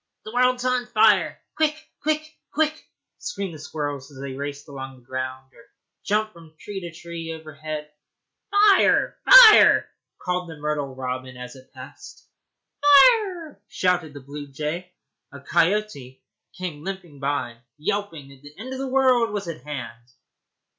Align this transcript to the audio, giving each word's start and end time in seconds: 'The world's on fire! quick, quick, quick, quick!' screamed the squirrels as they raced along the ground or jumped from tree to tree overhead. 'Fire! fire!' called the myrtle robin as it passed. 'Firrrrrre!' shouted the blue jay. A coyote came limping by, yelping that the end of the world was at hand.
'The 0.25 0.33
world's 0.33 0.65
on 0.65 0.87
fire! 0.87 1.39
quick, 1.55 1.75
quick, 2.01 2.21
quick, 2.51 2.73
quick!' 2.73 2.89
screamed 3.19 3.53
the 3.53 3.59
squirrels 3.59 4.09
as 4.09 4.17
they 4.19 4.33
raced 4.33 4.67
along 4.67 4.95
the 4.95 5.05
ground 5.05 5.53
or 5.53 5.63
jumped 6.03 6.33
from 6.33 6.55
tree 6.57 6.79
to 6.81 6.91
tree 6.91 7.31
overhead. 7.31 7.87
'Fire! 8.49 9.15
fire!' 9.29 9.87
called 10.17 10.49
the 10.49 10.57
myrtle 10.57 10.95
robin 10.95 11.37
as 11.37 11.55
it 11.55 11.71
passed. 11.71 12.25
'Firrrrrre!' 12.83 13.59
shouted 13.67 14.15
the 14.15 14.21
blue 14.21 14.47
jay. 14.47 14.91
A 15.31 15.39
coyote 15.39 16.23
came 16.57 16.83
limping 16.83 17.19
by, 17.19 17.57
yelping 17.77 18.29
that 18.29 18.41
the 18.41 18.57
end 18.57 18.73
of 18.73 18.79
the 18.79 18.87
world 18.89 19.29
was 19.29 19.47
at 19.47 19.61
hand. 19.61 20.13